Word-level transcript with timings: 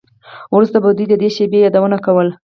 وروسته 0.55 0.77
به 0.83 0.89
دوی 0.97 1.05
د 1.09 1.13
دې 1.21 1.29
شیبې 1.35 1.57
یادونه 1.61 1.97
کوله 2.05 2.31